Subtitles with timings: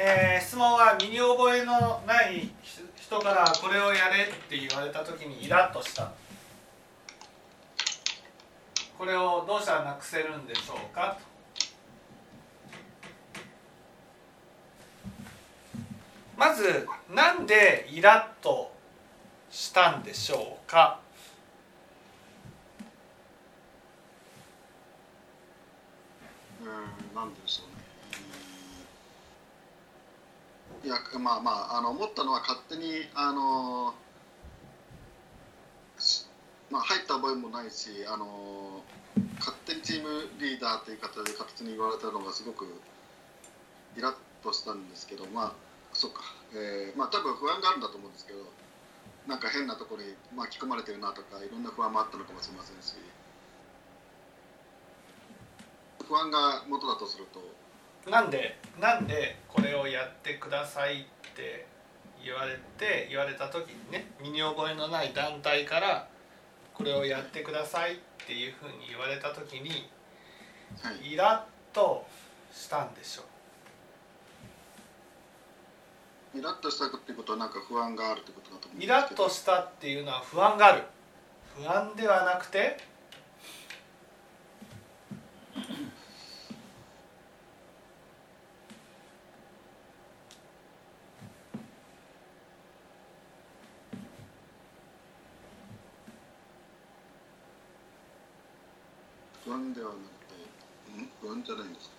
[0.00, 2.48] えー質問は身に覚えのない
[2.96, 6.12] 人からこれをやれって言われた時にイラッとした。
[8.96, 11.18] これをどうしたらなくせるんでしょうか？
[16.36, 18.72] まずなんでイラッと
[19.50, 21.00] したんでしょうか？
[26.60, 26.66] うん
[27.16, 27.78] なんでしょうね
[30.84, 33.94] いやまあまああの思ったのは勝手にあの
[36.70, 38.82] まあ入った覚えもないしあの
[39.38, 42.66] 勝手にチームリーダーという形で勝手に言われたのがすごく
[43.96, 45.52] イラッとしたんですけどまあ
[45.92, 46.22] そうか、
[46.54, 48.46] えーまあ多分不安があるんだと思うんですけど
[49.26, 52.94] なんか変なところに巻き込まれてるなとかいろんな不安もあったのかもしれませんし
[56.06, 57.40] 不安が元だとすると
[58.06, 61.04] なんでなんでこれをやってくださいっ
[61.34, 61.66] て
[62.24, 66.08] 言われて言われた時にね身に覚えのない団体から
[66.74, 67.96] これをやってくださいっ
[68.26, 69.90] ていうふうに言われた時に
[70.82, 71.12] はい。
[71.12, 72.06] イラッと
[72.52, 73.22] したんでしょ
[76.36, 80.82] イラッとしたってことはなんか不安があるってことだと思うイラッとしたっていうのは不安がある。
[81.56, 82.76] 不安ではなくて
[99.44, 101.98] 不安ではなくてん不安じゃないんですか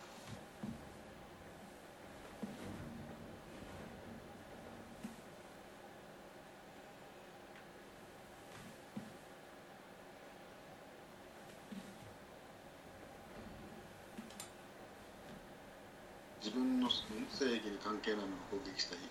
[16.50, 19.02] 自分のん正義に関係ないものを攻撃したり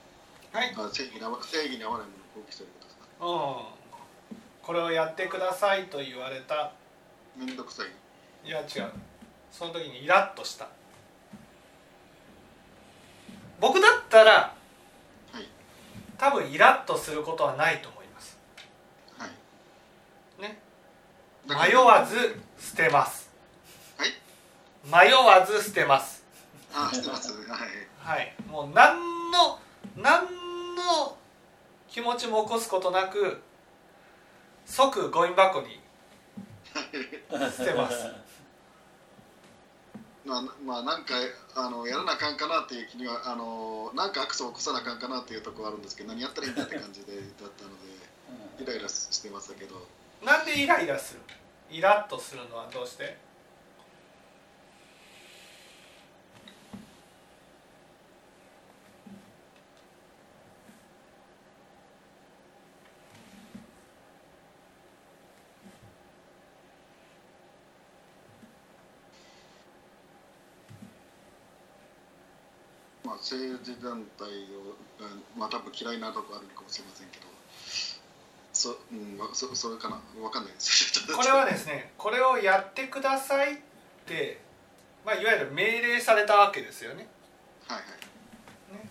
[0.50, 0.74] はい。
[0.74, 3.06] あ正義に合わ正義に合わないものを攻撃したりことですか？
[3.26, 3.78] うん
[4.66, 6.72] これをやってくださいと言われた。
[7.38, 8.46] めんどくさい。
[8.46, 8.92] いや違う。
[9.50, 10.68] その時にイラッとした。
[13.60, 14.54] 僕だったら
[15.32, 15.48] はい。
[16.18, 18.36] 多分イラッとすることはないと思います。
[19.16, 20.42] はい。
[20.42, 20.58] ね。
[21.46, 23.30] 迷わず捨てます。
[23.96, 25.06] はい。
[25.08, 26.17] 迷わず捨てます
[26.86, 27.60] あしてますはい。
[27.98, 28.96] はいもう何
[29.30, 29.58] の
[29.96, 30.22] 何
[30.76, 31.16] の
[31.88, 33.40] 気持ちも起こすことなく
[34.64, 35.80] 即ゴミ箱に
[37.56, 37.96] 捨てます。
[40.24, 41.14] まあ、まあ、なんか
[41.54, 47.70] あのやらなあかんかなっていう気にはあのなんかアクセを起こさなあかんかなっていうところはあるんですけど何やったらいいんだって感じで だったの
[48.58, 49.86] でイライラしてましたけど。
[50.22, 51.20] なんでイライラする？
[51.70, 53.16] イラッとするのはどうして？
[73.28, 77.26] 政治団体を、うんまあ多分嫌いなとこあるのかもしれませんけど。
[78.54, 80.00] そ,、うんまあ、そそれかな？
[80.22, 81.06] わかんないです。
[81.14, 83.58] これはですねこれをやってくださいっ
[84.06, 84.40] て、
[85.04, 87.06] まあ、いわゆる命令されたわけですよね。
[87.68, 87.88] はいはい。
[88.72, 88.88] ね。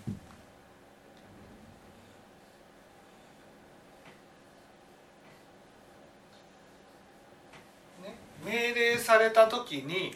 [8.04, 8.18] ね。
[8.46, 10.16] 命令された時に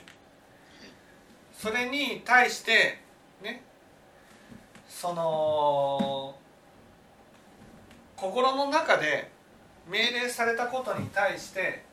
[1.57, 2.99] それに対して
[3.41, 3.63] ね
[5.01, 6.35] その
[8.16, 9.31] 心の中で
[9.89, 11.84] 命令されたことに対して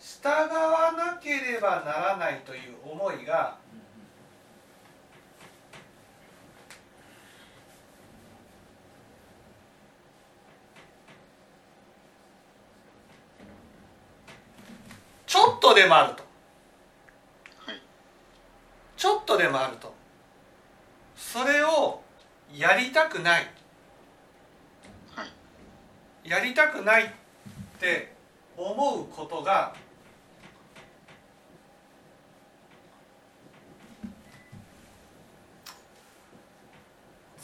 [0.00, 3.58] 従わなければならないという思いが
[15.26, 16.22] ちょっとでもあると。
[17.66, 17.82] はい。
[18.96, 19.92] ちょっとでもあると。
[21.14, 22.03] それを
[22.52, 23.50] やりたくない。
[25.14, 26.28] はい。
[26.28, 27.08] やりたくないっ
[27.78, 28.12] て
[28.56, 29.74] 思うことが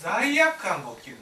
[0.01, 1.17] 罪悪感が起きる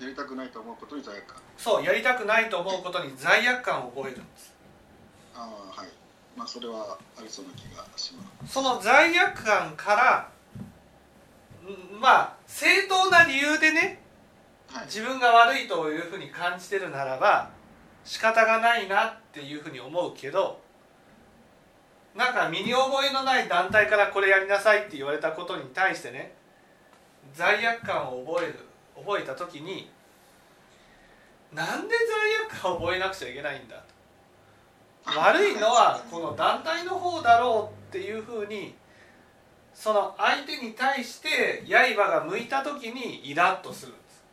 [0.00, 1.36] やりたくないと思うことに罪悪感。
[1.56, 4.54] そうやりたくないと思うことに罪悪感を覚えるんです。
[5.34, 5.88] ああはい。
[6.36, 8.52] まあそれはありそうな気がします。
[8.52, 10.30] その罪悪感から
[11.70, 14.02] んまあ正当な理由でね
[14.68, 14.84] はい。
[14.86, 17.50] 自分が悪いというふうに感じてるならば
[18.04, 20.60] 仕方がないなっていうふうに思うけど
[22.14, 26.34] なんか身に覚えのない団体からこれやりなさいって言われたことに対してね
[27.34, 28.65] 罪悪感を覚える
[28.96, 29.90] 覚えた時に
[31.52, 33.84] なんで罪悪感を覚えなくちゃいけないんだと。
[35.20, 38.74] 悪いのはこの団体の方だろうっていうふうに
[39.72, 44.24] その相手に対して刃が向いた時にイラッとするんです。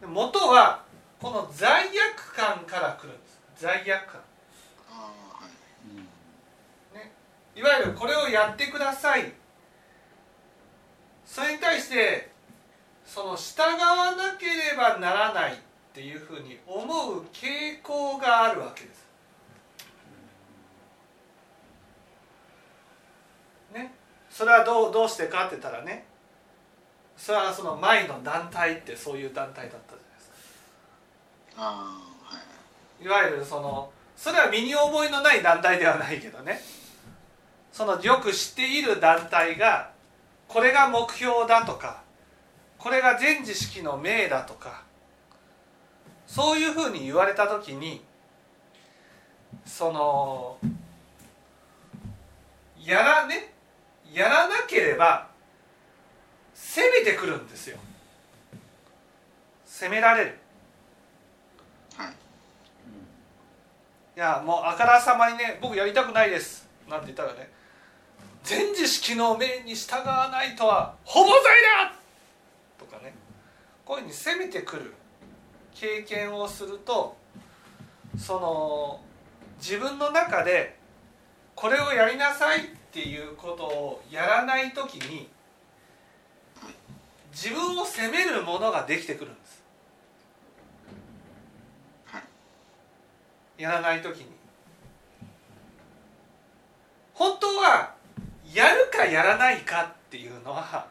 [0.00, 0.82] で元は
[1.20, 1.84] この罪
[2.14, 3.40] 悪感から来るんです。
[3.56, 4.20] 罪悪感。
[4.90, 5.50] ああはい
[7.58, 9.32] いわゆるこれをやってください
[11.30, 12.28] それに対して
[13.06, 15.56] その従わなければならないっ
[15.94, 19.06] ていうふうに思う傾向があるわけです。
[23.72, 23.94] ね、
[24.28, 26.04] それはどうどうしてかって言ったらね
[27.16, 30.30] それはその前の団体ってそういう団体だったじゃないです
[31.54, 31.62] か。
[31.62, 31.96] あ
[32.32, 32.40] あは
[33.00, 36.60] いいわゆるそのそれは身に覚えのない団体ではないけどね
[37.70, 39.92] そのよく知っている団体が
[40.50, 42.02] これが目標だとか
[42.76, 44.82] これが全知識の命だとか
[46.26, 48.02] そういうふうに言われた時に
[49.64, 50.58] その
[52.84, 53.54] やらね
[54.12, 55.28] やらなければ
[56.52, 57.78] 攻めてくるんですよ。
[59.64, 60.38] 攻められる。
[61.96, 62.10] はい。
[62.10, 62.12] い
[64.16, 67.59] やもうあからさまにね僕やりたくないですなんて言ったらね
[68.42, 71.36] 全知識の命に従わないとはほぼ罪
[71.88, 71.94] だ!
[72.78, 73.14] とかね。
[73.84, 74.94] こういうふうに攻めてくる
[75.74, 77.16] 経験をすると
[78.18, 79.00] その
[79.58, 80.78] 自分の中で
[81.54, 85.28] これをやりなさいっていうことをやらない時に
[87.32, 89.62] 自分を責めるものができてくるんです。
[92.06, 93.62] はい。
[93.62, 94.26] やらない時に。
[97.14, 97.94] 本当は
[98.52, 100.86] やるかやらないかっていうのは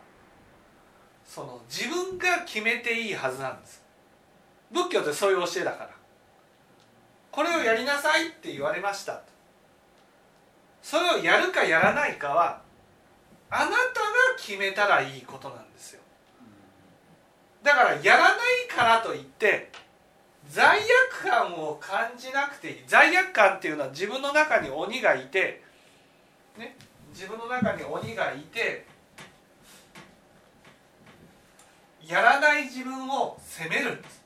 [1.25, 3.83] その自分が決めていいはずなんです。
[4.71, 5.89] 仏教ってそういう教えだから。
[7.31, 9.21] これをやりなさいって言われました。
[10.81, 12.61] それをやるかやらないかは
[13.51, 13.77] あなたが
[14.37, 16.01] 決めたらいいことなんですよ。
[17.61, 19.69] だからやらないからといって
[20.49, 22.83] 罪悪感を感じなくていい。
[22.87, 25.61] 罪悪感っていうのは自分の中に鬼がいて
[26.57, 26.75] ね。
[27.11, 28.85] 自分の中に鬼がいて
[32.05, 34.23] やらない自分を責めるんです。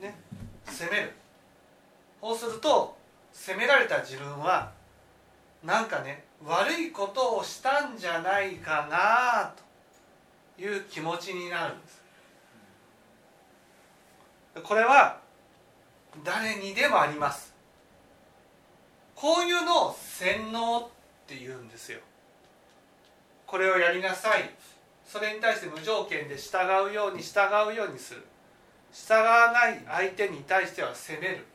[0.00, 0.14] ね
[0.66, 1.12] 責める。
[2.20, 2.96] そうすると
[3.32, 4.70] 責められた自分は
[5.64, 9.52] なんかね悪いことをしたんじゃないかな
[10.56, 11.97] という気持ちになるんです。
[14.62, 15.20] これは
[16.24, 17.54] 誰にでもあります。
[19.14, 20.88] こういうのを洗脳っ
[21.26, 21.98] て言うんですよ。
[23.46, 24.50] これをやりなさい。
[25.06, 26.58] それに対して無条件で従
[26.88, 28.24] うように従うようにする。
[28.92, 31.46] 従わない相手に対しては責める。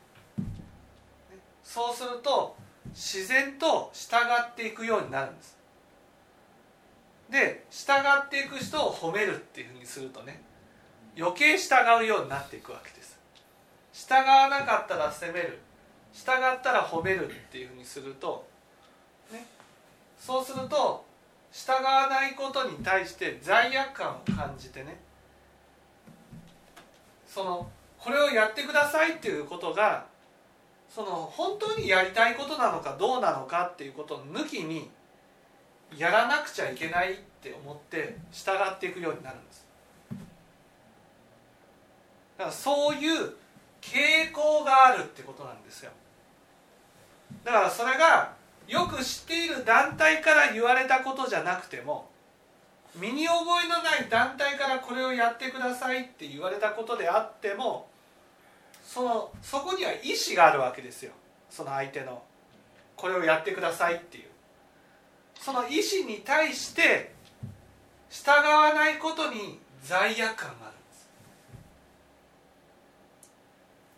[1.63, 2.55] そうすると
[2.89, 5.57] 自然と従っていくようになるんです。
[7.29, 7.93] で従
[8.25, 10.41] っていく人を褒めるっていうふうにするとね
[11.17, 13.19] 余計従うようになっていくわけです。
[13.93, 15.59] 従わなかったら責める。
[16.13, 18.45] 従ったら褒めるっていうふうにすると、
[19.31, 19.45] ね、
[20.19, 21.03] そうすると
[21.51, 24.99] 従わないことに対して罪悪感を感じてね
[27.27, 30.05] そのこれをやってくださいっていうことが
[30.89, 34.91] その本当にやりたいことなのかどうなのかっていうことを抜きに
[35.97, 39.62] やらなくちゃいけないって思って従っていくようになるんです。
[42.37, 43.33] だからそういう
[43.81, 45.91] 傾向があるってことなんですよ。
[47.43, 48.33] だからそれが
[48.67, 52.09] よく知っている団体から言われたことじゃなくても
[52.95, 57.87] 身に覚えのない団体からこれをやってくださいって言われたことであっても
[58.85, 61.11] そのそこには意思があるわけですよ。
[61.49, 62.23] その相手の
[62.95, 64.25] これをやってくださいっていう。
[65.39, 67.11] その意思に対して
[68.09, 70.79] 従わないことに罪悪感があるん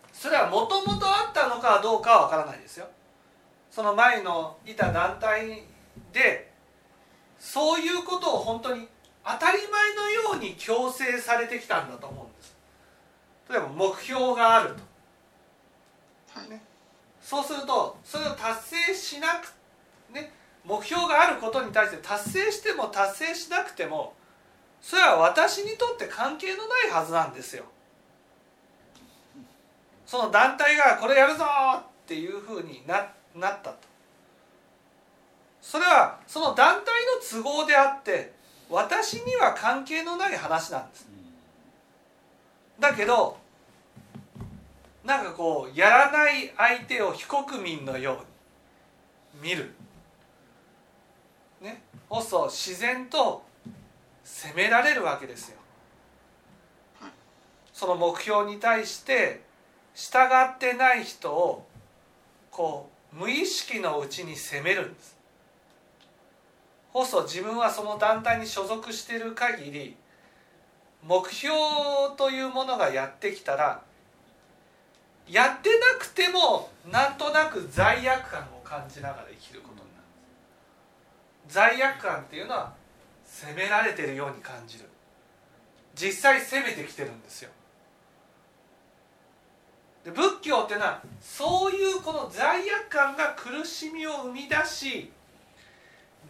[0.09, 2.87] ですそれはもともとあったのかどうかは分からないですよ。
[3.69, 5.61] その前のいた団体
[6.11, 6.51] で
[7.37, 8.87] そういうことを本当に
[9.23, 12.57] 当たり前のように強制されてきたんだと思うんです。
[13.51, 14.73] 例えば目標がある
[16.33, 16.39] と。
[16.39, 16.49] はい。
[16.49, 16.59] ね
[17.21, 19.53] そうするとそれを達成しなく
[20.11, 24.15] ね目標があることに対して達成しても達成しなくても
[24.81, 27.65] それは私にとって関係のないはずなんですよ。
[30.05, 31.45] その団体がこれやるぞ
[31.79, 33.77] っていうふうにななったと。
[35.61, 38.33] それはその団体の都合であって
[38.69, 41.07] 私には関係のない話なんです。
[42.79, 43.37] だけど
[45.03, 48.23] なんかこうやらない相手を非国民のよ
[49.41, 49.73] うに見る。
[51.61, 53.43] ね、こそ自然と
[54.23, 55.57] 責められるわけですよ。
[57.73, 59.41] その目標に対して
[59.95, 61.65] 従ってない人を
[62.51, 65.15] こう無意識のうちに責めるんです。
[66.91, 69.97] こそ自分はその団体に所属している限り
[71.03, 71.55] 目標
[72.17, 73.81] というものがやってきたら
[75.27, 80.03] やってなくてもなんとなく罪悪感を感じながら生きることになる
[81.47, 82.73] 罪悪感っていうのは
[83.25, 84.85] 責められてるように感じる。
[85.95, 87.49] 実際責めてきてるんですよ。
[90.05, 95.11] で仏教っていうのはそういうこの罪悪感が苦しみを生み出し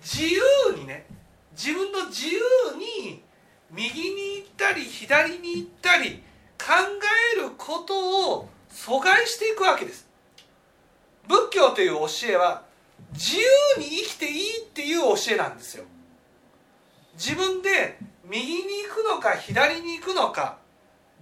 [0.01, 1.05] 自由にね
[1.51, 2.39] 自分の自由
[2.77, 3.21] に
[3.69, 6.23] 右に行ったり左に行ったり
[6.57, 6.67] 考
[7.35, 10.07] えることを阻害していくわけです。
[11.27, 12.63] 仏教という教えは
[13.11, 15.83] 自由に生きていいっていう教えなんですよ。
[17.15, 20.57] 自分で右に行くのか左に行くのか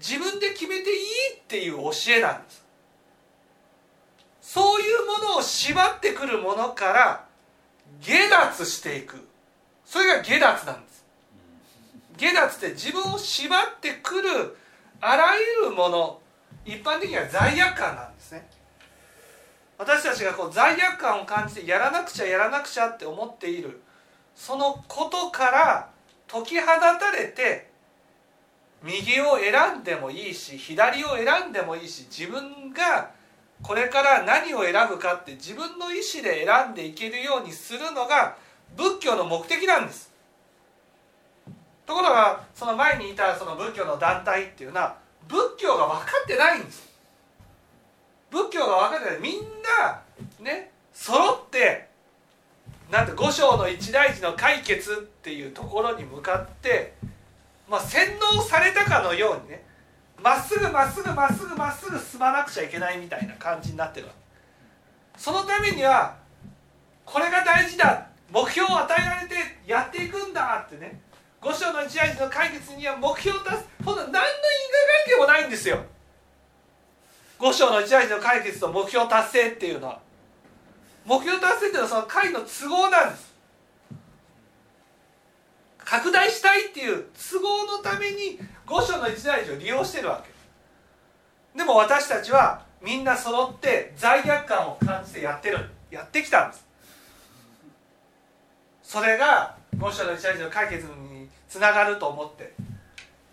[0.05, 0.97] 自分で決めていい
[1.37, 2.65] っていう教えなんです。
[4.41, 7.25] そういうものを縛ってくるものから
[8.01, 9.25] 下脱していく。
[9.85, 11.05] それが下脱なんです。
[12.17, 14.57] 下脱って自分を縛ってくる
[14.99, 16.19] あらゆるもの
[16.65, 18.49] 一般的には罪悪感なんですね。
[19.77, 23.81] 私たちがこう罪悪感を感じてやらなくちゃやらなくちゃって思っている
[24.35, 25.89] そのことから
[26.27, 27.72] 解き放たれて
[28.83, 33.11] 右を選んでもいいし左を選んでもいいし自分が
[33.61, 38.35] これから何を選ぶかって自分の意思で選んでいけるようにするのが
[38.75, 40.11] 仏教の目的なんです。
[41.85, 44.97] ところがその前にいたその仏教の団体っていうのは
[45.27, 46.89] 仏教が分かってないんです。
[48.31, 49.21] 仏教が分かってない。
[49.21, 49.41] みん
[49.79, 50.01] な
[50.39, 51.87] ね揃って
[52.91, 56.93] なんて五章の一大事の解決っていうところに向かって
[57.69, 59.63] まあ洗脳されたかのようにね
[60.21, 64.13] まっすぐまっすぐまっすぐまっすぐ進まなくちゃいけないみたいな感じになってるわ
[65.17, 66.15] そのためには
[67.05, 69.35] これが大事だ目標を与えられて
[69.67, 71.01] やっていくんだってね
[71.43, 74.23] 五章の一大事の解決には目標を出すほん何の因果
[75.03, 75.79] 関係もないんですよ。
[77.37, 79.99] 五章の一大事の解決と目標達成っていうのは。
[81.05, 83.32] 目標達成っていうのはその会の都合なんです。
[85.85, 90.31] 拡大したいっていう都合のために五章の一大事を利用してるわけ。
[91.57, 95.69] でも私たちはみんな揃って罪悪感を感じてやってる。
[95.93, 96.65] やってきたんです。
[98.81, 102.53] それが五章の一大事の解決につながると思って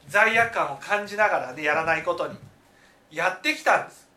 [0.09, 2.37] 罪悪感を感じながらでやらないことに
[3.11, 4.09] やってきたんです。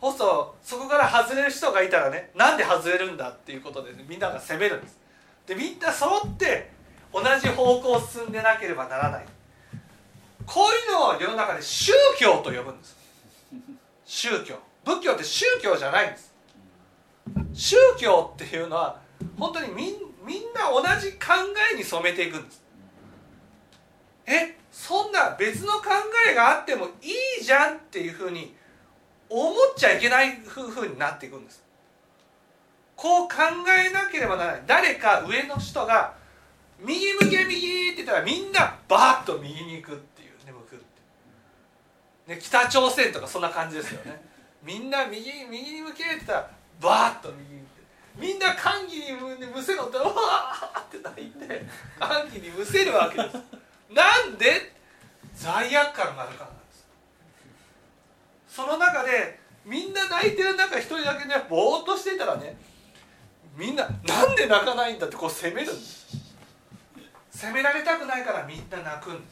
[0.00, 4.98] そうそこから外れる人がいたらねなんで外れるんだっていうことで、ね、みんなが責めるんです。
[5.46, 6.70] でみんな揃って
[7.12, 9.24] 同じ方向を進んでなければならない。
[10.46, 12.96] こういうのを世の中で宗教と呼ぶんです。
[14.04, 14.58] 宗教。
[14.84, 16.34] 仏教って宗教じゃないんです。
[17.52, 19.00] 宗教っていうのは
[19.38, 19.92] 本当にみん
[20.54, 21.28] な同じ考
[21.72, 22.62] えに染めていくんです。
[24.26, 25.88] えそんな別の考
[26.30, 28.54] えがあってもいいじゃんっていうふうに
[29.28, 31.62] 思っちゃいけないふうになっていくんです。
[32.96, 33.34] こう考
[33.68, 34.62] えなければならない。
[34.66, 36.14] 誰か上の人が
[36.78, 40.78] 右向け右って言ったらみんなバーッと右に行くっていうね向くっ
[42.26, 44.20] てね北朝鮮とかそんな感じですよね。
[44.62, 47.72] みんな右右に向けって言ったらバーッと右に行って。
[48.16, 51.64] みんな歓喜にむせろってわーって泣いて
[51.98, 53.36] 歓喜にむせるわけです。
[53.90, 54.72] なんで
[55.34, 56.86] 罪悪感があるからなんです。
[58.48, 62.56] その中でみんな泣いてる中一人だけねぼーっとしてたらね
[63.56, 66.02] みんななんで泣かないんだってこう責めるんです
[67.30, 69.28] 責められたくないからみんな泣くんで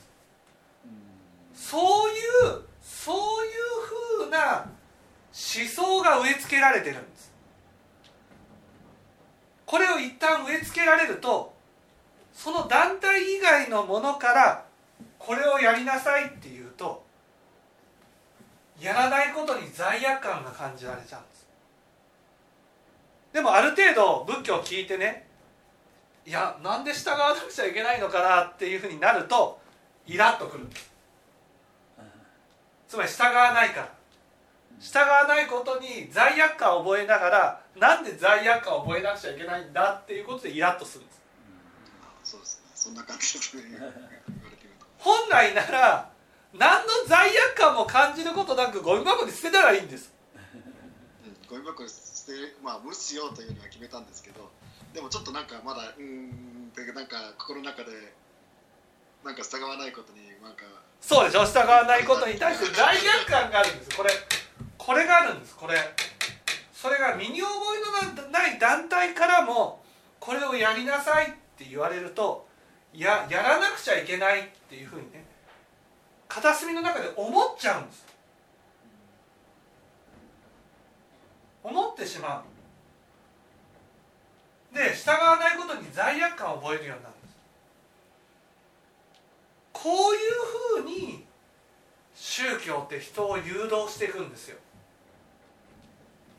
[1.55, 1.69] す。
[1.71, 4.65] そういうそういうふうな
[5.33, 7.31] 思想が植え付けられてるんです。
[9.67, 11.55] これを一旦植え付けられると
[12.33, 14.65] その団体以外のものから
[15.19, 17.05] これをやりなさいっていうと
[18.81, 21.21] やらないことに罪悪感が感じられちゃう。
[23.33, 25.27] ですでもある程度仏教を聞いてね
[26.27, 29.59] いやなんで従わなくちゃいけないのかなっていうふうになると
[30.07, 30.67] イラッとくる。
[32.89, 33.89] つまり従わないから。
[34.81, 41.21] 従わないことに罪悪感を覚えながらなんで罪悪感を覚えなくちゃいけないんだっていうことでイラッとするんです。
[44.99, 46.11] 本来なら
[46.55, 50.13] 何の罪悪感も感じることなくゴミ箱に捨てたらいいんです。
[51.25, 54.47] うんゴミ箱に捨てまあ無視しようというには決めたんですけど
[54.95, 57.91] でもちょっとなんかまだうんってなんか心の中で
[59.25, 60.63] なんか従わないことになんか
[61.01, 61.45] そうでしょ？
[61.45, 63.97] 従わないことに対して罪悪感があるんです。
[63.97, 64.11] これ
[64.79, 65.57] これがあるんです。
[65.57, 65.75] これ。
[66.73, 67.51] それが身に覚
[68.17, 69.83] えのない団体からも
[70.19, 72.47] これをやりなさいって言われると
[72.95, 75.25] ややらなくちゃいけないっていうふうにね
[76.29, 78.07] 片隅の中で思っちゃうんです。
[81.63, 82.45] 思ってしま
[84.73, 84.77] う。
[84.77, 87.37] で従わないことに罪悪感を覚えるようになるんです。
[89.73, 90.19] こうい
[90.83, 91.25] うふうに
[92.15, 94.59] 宗教って人を誘導していくんですよ。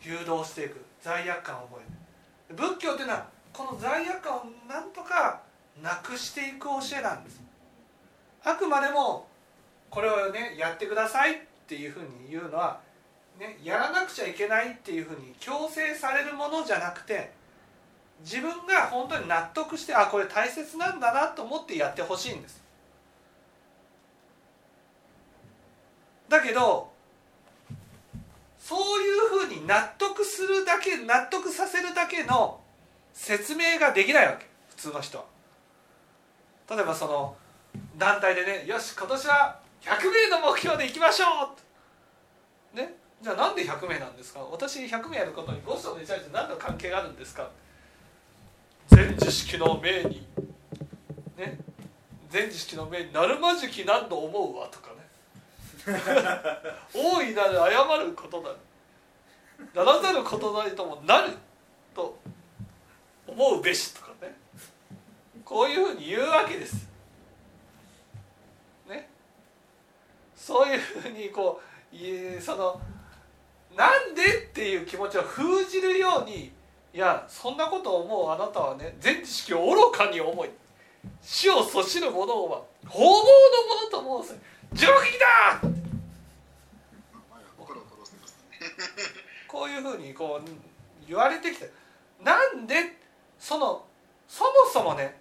[0.02, 0.84] 誘導していく。
[1.02, 2.56] 罪悪感を覚える。
[2.56, 5.42] 仏教っていうのはこの罪悪感をなんとか
[5.82, 7.42] なくしていく教えなんです。
[8.44, 9.28] あくまでも
[9.90, 11.38] これをねやってくださいっ
[11.68, 12.80] ていうふうに言うのは、
[13.42, 17.32] ね、やらなくちゃいけないっていうふうに強制されるものじゃなくて
[18.24, 22.62] 自分が本当に納得してあこれ大切なんだなと思ってやってほしいんです。
[26.30, 26.92] だけど
[28.60, 32.62] そういうふうに納得するだけ納得させるだけの
[33.12, 35.24] 説明ができないわけ普通の人は。
[36.70, 37.36] 例えばその
[37.98, 41.26] 団体でねよし今年は100名の目標でいきましょ
[41.58, 41.71] う
[43.22, 44.40] じゃあなんで100名なんですか？
[44.40, 47.50] 私100名やることにボストンのチャージと何の関係があるんですか？
[48.88, 50.28] 全知識の命に。
[51.38, 51.60] ね？
[52.30, 55.02] 全知識の命になるまじき何度思うわとかね。
[56.94, 58.50] 大いなる謝ることだ。
[59.76, 61.34] ならざることなりともなる
[61.94, 62.18] と
[63.28, 64.36] 思うべしとかね。
[65.46, 66.90] こういうふうに言うわけです。
[68.90, 69.08] ね？
[70.36, 71.62] そういうふうにこ
[71.94, 72.82] ういその
[73.76, 76.52] なんでっていう気持ちを封じるように
[76.94, 80.50] いやそんなことを思うあなたはね全知識を愚かに思い
[81.22, 83.20] 死をそしる者は方々
[83.92, 84.40] のものと申せ
[84.74, 85.62] 上撃だ
[87.30, 88.58] まあ心を殺してますね
[89.48, 90.50] こういうふうにこう
[91.08, 91.72] 言われてきて
[92.24, 92.76] なんで
[93.40, 93.86] その
[94.28, 95.20] そもそもね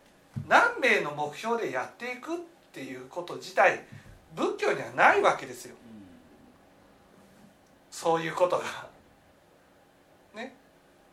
[0.48, 2.38] 何名の目標でやっていくっ
[2.72, 3.84] ていうこと自体
[4.34, 5.74] 仏教にはないわけですよ
[8.00, 8.64] そういうことが。
[10.34, 10.54] ね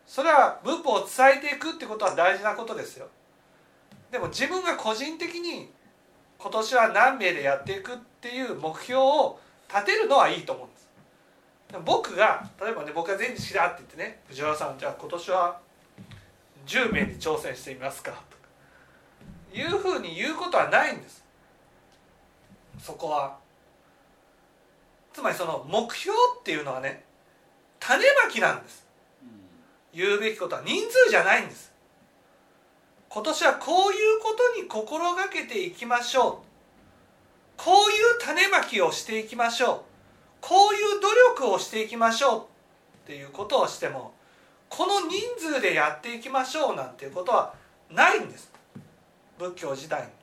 [0.06, 3.10] それは仏法を伝えていくってことは大事なことですよ。
[4.10, 5.70] でも自分が個人的に
[6.38, 10.90] 今年は何名でやっていくっていう目標を立てるのはいいと思うんです。
[11.72, 15.60] でも僕が例えばね僕が全知識だって言ってね藤原さんじゃあ今年は
[16.66, 18.48] 10名に挑戦してみますかとか
[19.54, 21.26] いうふうに言うことはないんです
[22.80, 23.38] そこは
[25.18, 27.04] つまりその目標っていうのはね
[27.80, 28.86] 種まきなんです。
[29.92, 31.74] 言うべきことは人数じゃないんです。
[33.10, 36.34] 今年はこういうことに心がけていきましょう。
[37.58, 39.82] こういう種まきをしていきましょう。
[40.40, 41.08] こういう努
[41.42, 42.40] 力をしていきましょう。
[42.42, 44.14] っていうことをしても
[44.70, 47.56] この人数でやっていきましょうなんていうことは
[47.90, 48.52] ないんです。
[49.40, 50.17] 仏教自体に。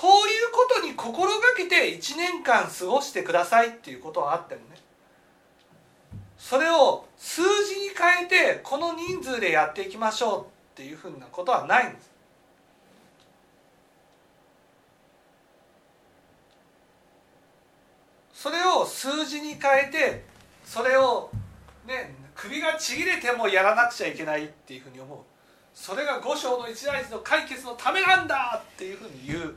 [0.00, 4.76] こういうことに心がけて1年間過ごしてくださいっていうことはあってもね。
[6.38, 10.44] それを数字に変えてこの人数でやっていきましょうっ
[10.76, 12.12] ていうふうなことはないんです。
[18.34, 20.24] それを数字に変えて
[20.64, 21.28] それを
[21.88, 25.18] ね首がちぎれてもやらなくちゃいけないっていうふうに思う。
[25.74, 29.56] それが五章の一大事の解決のためなんだっていうふうに言う。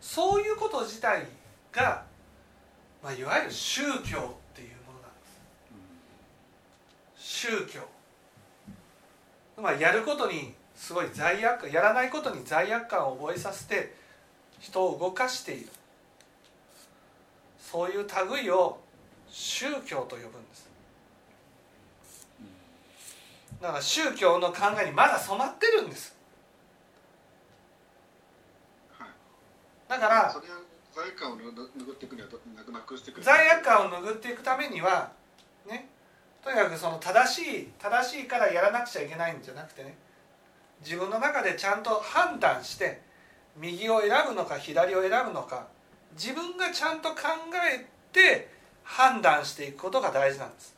[0.00, 1.26] そういうこと自体
[1.72, 2.04] が、
[3.02, 4.36] まあ、いわゆる宗教っていうものなんで
[7.16, 7.22] す。
[7.22, 7.80] 宗教。
[9.60, 13.94] まあやることにすごい罪悪感やらないことに罪悪感を覚えさせて
[14.58, 15.68] 人を動かしている。
[17.60, 18.80] そういう類を
[19.28, 20.70] 宗教と呼ぶんです。
[23.60, 26.16] だから宗教の考えにまだ染まってるんです
[28.98, 29.08] はい
[29.90, 30.34] だから
[30.94, 32.28] 罪悪感を拭っていくには
[32.72, 35.10] なくしていく罪悪感を拭っていくためには
[35.68, 35.88] ね
[36.44, 39.96] とにかくその正しい正しいからやらなくちゃいけないんじゃなくてね
[40.80, 43.02] 自分の中でちゃんと判断して
[43.56, 45.66] 右を選ぶのか左を選ぶのか
[46.12, 47.16] 自分がちゃんと考
[47.74, 48.48] えて
[48.84, 50.74] 判断していくことが大事なんです。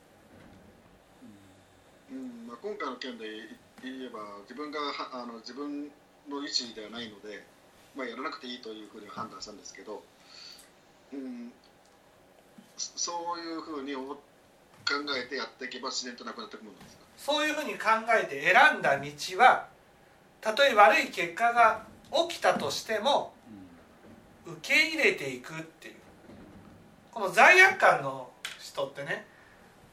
[2.10, 2.46] うん。
[2.46, 3.24] まあ、今回の件で
[3.82, 4.78] 言えば自分が
[5.12, 5.88] あの自分
[6.28, 7.44] の意思ではないので、
[7.94, 10.02] まあ、やらなくていいというふうに判断したんですけど、
[11.12, 11.52] うん、
[12.76, 14.16] そういうふうに考
[15.16, 17.02] えてやっていけば自然となくなっていくものですか？
[17.16, 17.88] そういうふうに考
[18.20, 19.68] えて選んだ道は
[20.40, 21.84] たとえ悪い結果が
[22.28, 23.34] 起きたとしても
[24.44, 25.94] 受け入れていくっていう
[27.12, 29.26] この罪悪感の人ってね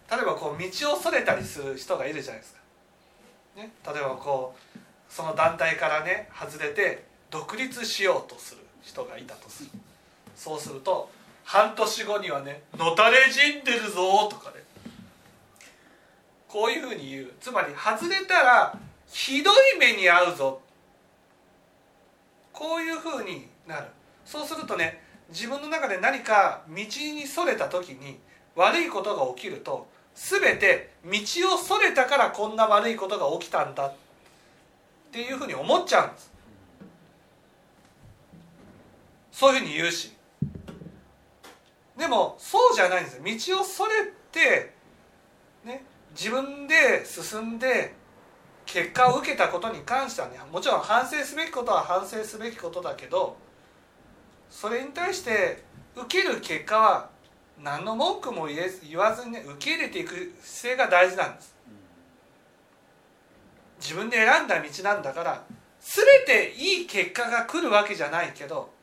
[0.10, 2.60] 例えばこう道をそれたりする人がいるじゃないですか。
[3.58, 9.70] ね、例えばこうその団体からね外れて独立しようとする人がいたとする。
[10.36, 11.10] そうすると
[11.44, 14.64] 半年後にはね「のたれ死んでるぞ」とかね。
[16.48, 17.32] こういうふうに言う。
[17.40, 20.62] つまり外れたらひどい目に遭うぞ。
[22.52, 23.88] こういうふうになる。
[24.26, 28.20] そうするとね自分の中で何か道にそれた時に
[28.56, 31.12] 悪いことが起きると全て道
[31.54, 33.94] をそれたからこんな悪いことが起きたんだっ
[35.12, 36.32] ていうふうに思っちゃうんです。
[39.40, 40.12] そういうふうに言うし。
[41.98, 43.24] でもそうじゃないんですよ。
[43.56, 43.92] 道をそれ
[44.34, 44.74] て、
[45.64, 47.94] ね、自分で進んで
[48.66, 53.38] 結果を受けたことに関してはねもちろん反省すべきことは反省すべきことだけど
[54.50, 55.64] それに対して
[55.96, 57.10] 受ける結果は
[57.64, 61.56] 何の文句も言え言わずにね受け入れていく姿勢が大事なんです。
[63.80, 65.46] 自分で選んだ道なんだから
[65.80, 68.78] 全ていい結果が来るわけじゃないけど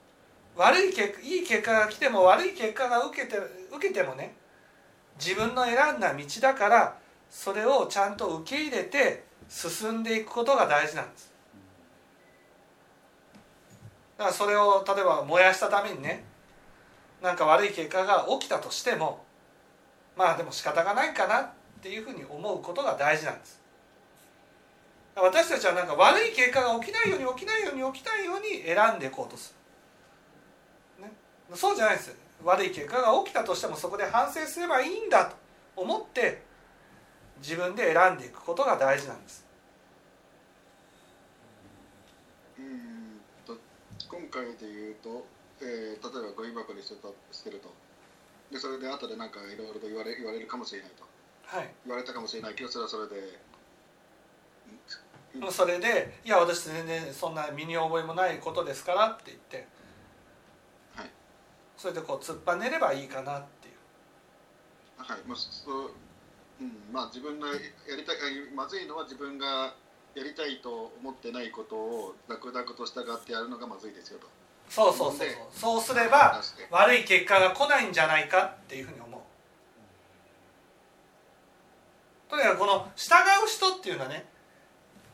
[0.56, 3.36] 悪い結いい結果が来ても悪い結果が受けて
[3.70, 4.34] 受けてもね
[5.18, 6.96] 自分の選んだ道だから
[7.30, 11.32] それをちゃんと受け入れて進んでいくことが大事なんです。
[14.18, 16.24] だからそれを例えば燃やしたためにね
[17.22, 19.24] なんか悪い結果が起きたとしても
[20.16, 21.48] まあでも仕方がないかなっ
[21.82, 23.60] ていうふうに思うことが大事なんです。
[25.14, 29.55] 私たちはなんか悪い結果が起きないように起きないように起きないように選んでいこうとする、
[31.54, 32.16] そうじゃないです。
[32.44, 35.36] 悪い結果が起きたとしてもそこで反省すればいいんだと
[35.76, 36.42] 思って
[37.38, 39.44] 自分で選んでいくことが大事なんです。
[42.58, 43.56] うんと
[44.08, 45.26] 今回で言うと、
[45.60, 47.72] えー、例えばゴミ箱に捨てた捨てると。
[48.50, 51.04] でそれで後で何かいろいろと言われ言われるかもしれないと、
[51.44, 53.38] はい、言われたかもしれないけどそれはそれで
[55.50, 59.66] それで「いや私全然そんな身に覚えもないことですから」って言って、はい、
[61.76, 63.74] それでこう突っぱねればいいかなっていう。
[64.98, 65.90] はいまあそう
[66.58, 67.54] うん、まあ自分がや
[67.96, 68.16] りたい
[68.54, 69.74] まずいのは自分が
[70.14, 74.26] やりたいと思ってないことをダクダクと従ってやるのがまずいですよと。
[74.68, 75.80] そうそうそうそう。
[75.82, 79.20] すれば悪い結果が来ないんじゃないかっていうふうに思う。
[82.30, 84.26] とにかくこの従う人っていうのはね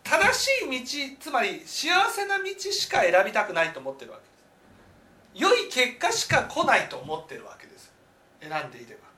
[0.04, 4.31] 正しい道つまり幸せな道しか選びたくないと思ってるわけ
[5.34, 7.92] 良い結果しか来ないと思ってるわけです。
[8.40, 9.12] 選んでいれば。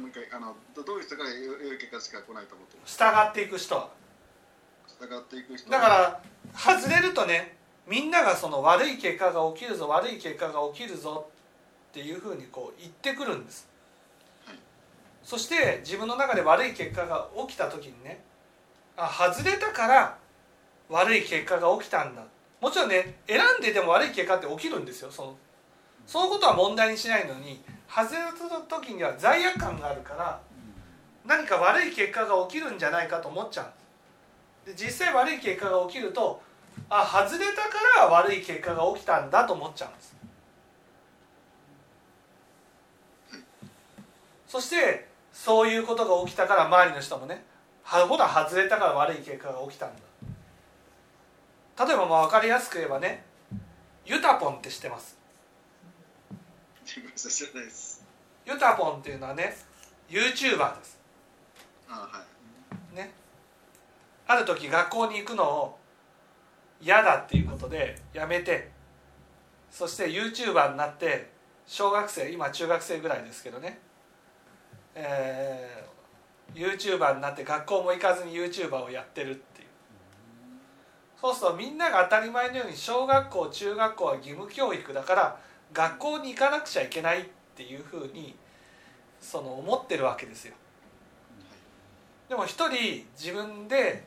[0.00, 3.90] もう一回あのどういう人が良い結果しか来ないと思ってる従っていく人は。
[4.88, 6.20] 従っていく人だから
[6.54, 11.28] 外れるとねみんながその悪い結果が起きるぞ悪い結果が起きるぞ
[11.90, 13.68] っていうふうにこう言ってくるんです。
[15.22, 18.22] そして自分の中で悪い結果が起きた時にね
[18.96, 20.18] あ外れたから
[20.88, 22.22] 悪い結果が起きたんだ
[22.60, 25.10] もちろんね選んででも悪い結果って起きるんですよ。
[25.10, 25.36] その
[26.06, 30.40] そのことは問題にしないのに外れた時には罪悪感があるから
[31.24, 34.66] 何か悪い結果が起きるんじゃないかと思っちゃう。
[34.66, 36.42] で実際悪い結果が起きると
[36.88, 40.14] あ外れたから悪い結果が起きたんだと思っちゃうんです。
[44.46, 47.44] そしてそういうことが起きたから周りの人もね
[47.82, 50.02] ほら外れたから悪い結果が起きたんだ。
[51.78, 53.24] 例えばまあ分かりやすく言えばね
[54.04, 55.18] ユタポンって知ってます？
[58.46, 59.56] ユタポンっていうのはね
[60.08, 60.98] YouTuber です。
[61.88, 62.24] あは
[62.92, 62.96] い。
[62.96, 63.12] ね。
[64.26, 65.78] ある時学校に行くのを
[66.80, 68.70] 嫌だっていうことでやめて。
[69.70, 71.30] そして YouTuber になって
[71.66, 73.80] 小学生今中学生ぐらいですけどね。
[74.94, 79.32] えー、YouTuber になって学校も行かずに YouTuber をやってる。
[79.32, 79.53] って
[81.24, 85.40] そうするとみんなが当たり前のように小学校中学校は義務教育だから
[85.72, 87.24] 学校に行かなくちゃいけないっ
[87.56, 88.34] ていうふうに
[89.22, 90.52] その思ってるわけですよ。
[92.28, 94.04] でも一人自分で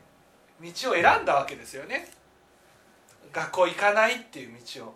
[0.62, 2.08] 道を選んだわけですよね。
[3.32, 4.94] 学校行かないっていう道を。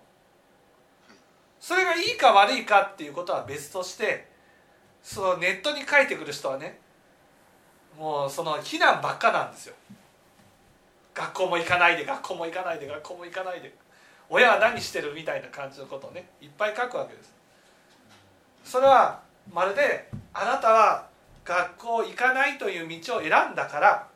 [1.58, 4.28] それがいいか悪いかっていうことは別として
[5.02, 6.78] そのネットに書いてくる人はね
[7.98, 9.74] もうその非難ばっかなんですよ。
[11.14, 13.75] 学校も行かないで学校も行かないで学校も行かないで。
[14.29, 17.35] 親は何してるみたいな感じのことをねいっぱい書くわけです。
[18.64, 19.20] それは
[19.53, 21.07] まるであなたは
[21.44, 24.09] 学校行かないという道を選んだから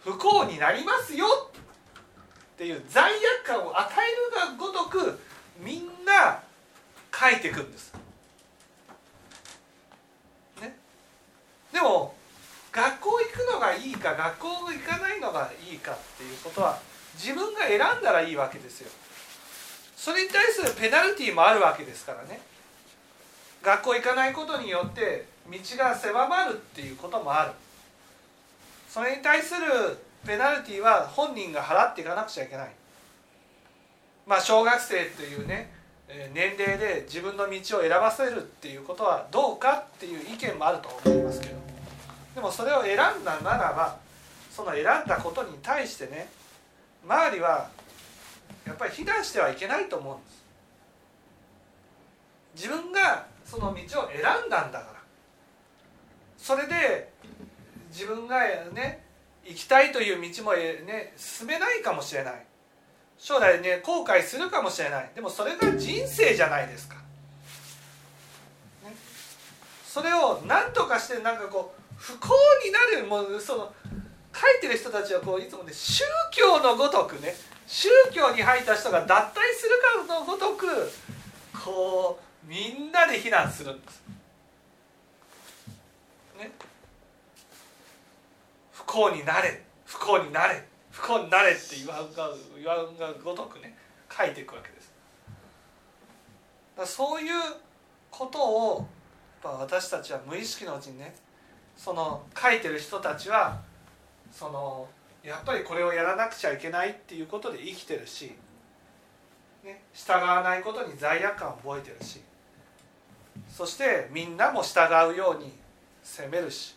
[0.00, 5.20] 不幸になりますよっていう罪悪感を与えるがごとく
[5.60, 6.42] みんな
[7.12, 7.94] 書いていくんです。
[10.60, 10.76] ね、
[11.72, 12.14] でも
[12.74, 16.76] 学校行くのがいいか学校行かないのがいいかっていうことは
[17.14, 18.90] 自分が選んだらいいわけですよ。
[19.96, 22.40] それに対するペナルティーもあるわけですからね。
[23.62, 27.52] 学校行かないことによって道が狭まるっていうこともある。
[28.88, 32.72] それに対するペナルティーは本人が払っていかなくちゃいけない。
[34.26, 35.70] まあ小学生というね
[36.32, 41.63] 年齢で自分の道を選ばせるっていうことはどうかっていう意見もあると思いますけど。
[42.34, 43.96] でもそれを選んだならば
[44.50, 46.28] その選んだことに対してね
[47.04, 47.68] 周りは
[48.66, 50.44] やっぱり非難してはいけないと思うんです。
[52.56, 54.94] 自分がその道を選んだんだから。
[56.38, 57.10] それで
[57.90, 58.38] 自分が
[58.72, 59.04] ね
[59.44, 62.46] 行きたいという道もね進めないかもしれない。
[63.18, 65.10] 将来ね後悔するかもしれない。
[65.14, 66.96] でもそれが人生じゃないですか、
[68.84, 68.94] ね、
[69.86, 72.28] それを何とかしてなんかこう不幸
[72.66, 73.74] になるもうその
[74.34, 77.34] 書いてる人たちはこういつもね宗教のごとくね
[77.66, 80.66] 宗教に入った人が脱退するかのごとく
[81.64, 84.02] こうみんなで非難するんです。
[86.38, 86.50] ね、
[88.72, 93.76] 不幸になれ不幸になれ不幸になれって言わんが言わんがごとくね
[94.14, 94.92] 書いていくわけです。
[96.76, 97.32] だそういう
[98.10, 98.88] ことを
[99.42, 101.14] 私たちは無意識のうちにね
[101.76, 103.60] その書いてる人たちは
[104.30, 104.88] その
[105.22, 108.32] やっぱりこれをやらなくちゃいけないっていうことで生きてるし、
[109.64, 112.20] ね、従わないことに罪悪感を覚えてるし
[113.48, 114.80] そしてみんなも従
[115.12, 115.52] うように
[116.02, 116.76] 責めるし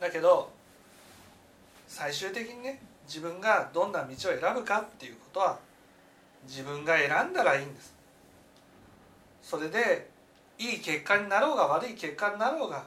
[0.00, 0.50] だけど
[1.86, 5.58] 最終的にね自分がどんな道を選ぶかっていうことは
[6.46, 7.92] 自分が選んだらいいんです。
[9.42, 10.09] それで
[10.60, 12.84] いい結果になろうが悪い結果になろうが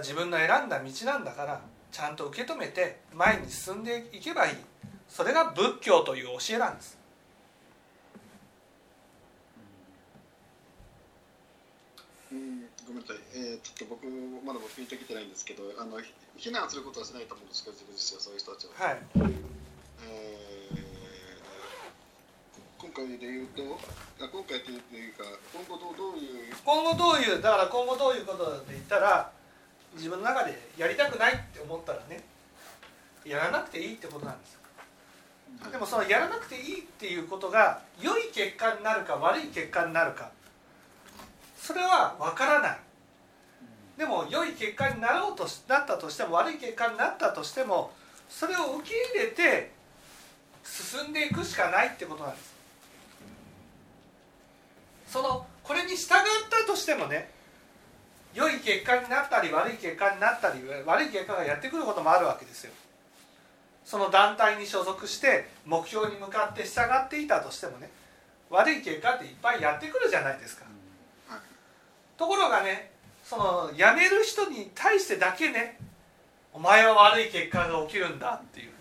[0.00, 1.58] 自分の選んだ道なんだから
[1.90, 4.56] ちゃんと受け止めて前に進んでいけばいい
[5.08, 6.98] それが仏教という教えなんです。
[12.30, 14.06] うんごめんなさい、えー、ちょっと僕
[14.44, 15.98] まだ僕ピンときてないんですけどあの
[16.36, 18.88] 非難することはしないと思うんですけど自分自身はそういう人たちは。
[18.88, 18.98] はい
[20.04, 20.41] えー今
[22.94, 24.80] 回で言うと今回という
[25.12, 25.24] か。
[25.52, 26.54] 今後どういう？
[26.64, 29.30] 今後どういうだから今後どういうことで言ったら
[29.94, 32.22] 自分の中でやりたくないって思ったらね
[33.24, 34.58] やらなくていいってことなんです
[35.70, 40.30] でもそのやらなくていいっていうことが良い結果になるか悪い結果になるか
[41.58, 42.78] それは分からない。
[43.96, 47.92] でも良い結果になろうとなったとしても悪い結果になったとしても
[48.28, 49.70] それを受け入れて
[50.64, 52.51] 進んでいくしかないってことなんです
[55.12, 56.08] そのこれに従っ
[56.48, 57.28] たとしてもね
[58.32, 62.72] 良い結果になったり悪い結果になったり悪い結果がやってくることもあるわけですよ。
[63.84, 67.90] その団体に所属して目標に向かって従っていたとしてもね
[68.48, 70.64] 悪い結果っていっぱいやってくるじゃないですか。
[72.16, 75.78] ところがねその辞める人に対してだけね
[76.54, 78.72] お前は悪い結果が起きるんだっていうね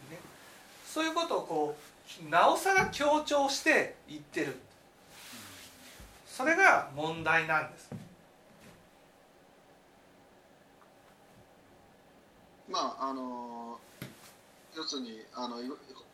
[0.86, 1.78] そういうことをこ
[2.26, 4.56] うなおさら強調して言ってる
[6.32, 7.92] それが問題なんです。
[12.72, 13.78] まああの
[14.74, 15.68] 要するにあのい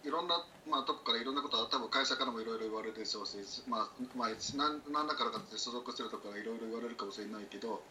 [0.10, 3.38] ろんな、まあ、とこからいろんなことは多分会社からもいろいろ言われるでしょうし、
[3.70, 7.84] まあまあ、何何らかの形で所属してるとかいろいろ言われるかもしれないけど、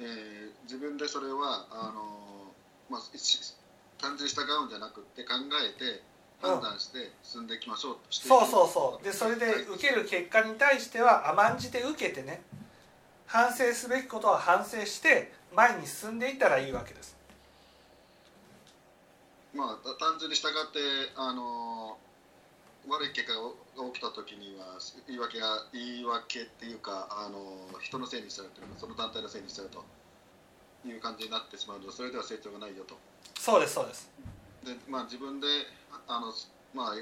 [0.00, 2.48] えー、自分でそれはあの、
[2.88, 3.00] まあ、
[4.00, 6.00] 単純に従うんじゃなくて考えて
[6.40, 9.04] 判断して進んでいきましょうとそうそうそう。
[9.04, 12.42] でそれで受ける結果に対しては甘んじて受けてね
[13.26, 17.16] 反省すべきことは反省して前に進んでいったらいいわけです。
[19.54, 20.78] まあ単純に従って
[21.16, 21.98] あの
[22.88, 29.84] 悪い結果が起きた時には言い訳が言い訳っていうかあの人のせいにしちゃうというかその団体のせいにしちゃうと
[30.88, 32.96] いう感じになってしまうのでそれでは成長がないよと。
[33.38, 34.08] そうですそうです
[34.68, 35.46] でまあ自分で
[36.06, 36.32] あの
[36.74, 36.94] まあ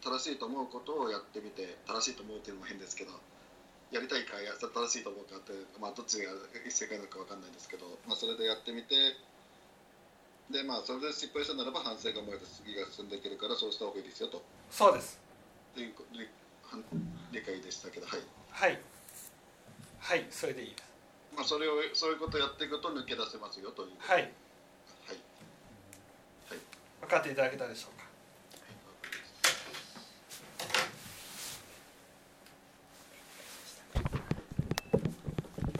[0.00, 3.12] 正しいと思うことをやってみて正しいと思うっていうのも変ですけど
[3.92, 6.32] やりたいかや正しいと思うかって、まあ、どっちが
[6.70, 9.18] 正解なのか分かんないんですけど、まあ、それでやってみて
[10.48, 14.42] でまあそれで失敗したならば反省が思えて次が進んでいけるからそうした方がいいですよと。
[14.70, 15.20] そうです。
[15.74, 16.26] っていう理
[17.30, 18.78] 理解でしたけどはい、はい。
[20.00, 20.90] はいそれでいいです。
[21.36, 23.90] まあ、それをそういうことをやっていくと抜け出せますよという。
[23.98, 24.32] はいはい
[27.00, 27.99] 分かっていただけたでしょう